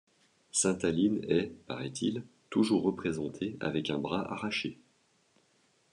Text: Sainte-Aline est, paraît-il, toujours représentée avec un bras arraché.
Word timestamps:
Sainte-Aline 0.51 1.23
est, 1.29 1.51
paraît-il, 1.67 2.23
toujours 2.49 2.81
représentée 2.81 3.55
avec 3.59 3.91
un 3.91 3.99
bras 3.99 4.21
arraché. 4.33 4.79